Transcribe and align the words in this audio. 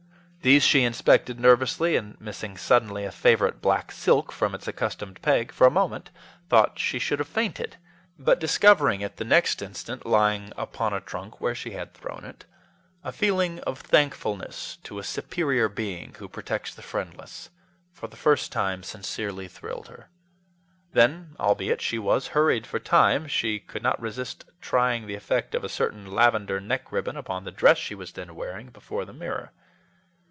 These 0.43 0.63
she 0.63 0.81
inspected 0.81 1.39
nervously, 1.39 1.95
and 1.95 2.19
missing 2.19 2.57
suddenly 2.57 3.05
a 3.05 3.11
favorite 3.11 3.61
black 3.61 3.91
silk 3.91 4.31
from 4.31 4.55
its 4.55 4.67
accustomed 4.67 5.21
peg, 5.21 5.51
for 5.51 5.67
a 5.67 5.69
moment, 5.69 6.09
thought 6.49 6.79
she 6.79 6.97
should 6.97 7.19
have 7.19 7.27
fainted. 7.27 7.77
But 8.17 8.39
discovering 8.39 9.01
it 9.01 9.17
the 9.17 9.23
next 9.23 9.61
instant 9.61 10.03
lying 10.03 10.51
upon 10.57 10.93
a 10.95 10.99
trunk 10.99 11.39
where 11.39 11.53
she 11.53 11.73
had 11.73 11.93
thrown 11.93 12.25
it, 12.25 12.45
a 13.03 13.11
feeling 13.11 13.59
of 13.67 13.81
thankfulness 13.81 14.77
to 14.77 14.97
a 14.97 15.03
superior 15.03 15.69
Being 15.69 16.15
who 16.17 16.27
protects 16.27 16.73
the 16.73 16.81
friendless 16.81 17.51
for 17.93 18.07
the 18.07 18.17
first 18.17 18.51
time 18.51 18.81
sincerely 18.81 19.47
thrilled 19.47 19.89
her. 19.89 20.09
Then, 20.91 21.35
albeit 21.39 21.81
she 21.83 21.99
was 21.99 22.29
hurried 22.29 22.65
for 22.65 22.79
time, 22.79 23.27
she 23.27 23.59
could 23.59 23.83
not 23.83 24.01
resist 24.01 24.45
trying 24.59 25.05
the 25.05 25.13
effect 25.13 25.53
of 25.53 25.63
a 25.63 25.69
certain 25.69 26.07
lavender 26.09 26.59
neck 26.59 26.91
ribbon 26.91 27.15
upon 27.15 27.43
the 27.43 27.51
dress 27.51 27.77
she 27.77 27.93
was 27.93 28.13
then 28.13 28.33
wearing, 28.33 28.69
before 28.71 29.05
the 29.05 29.13
mirror. 29.13 29.51